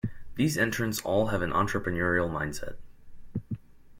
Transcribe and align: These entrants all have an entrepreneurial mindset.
These 0.33 0.57
entrants 0.57 0.99
all 1.01 1.27
have 1.27 1.43
an 1.43 1.51
entrepreneurial 1.51 2.27
mindset. 2.27 2.75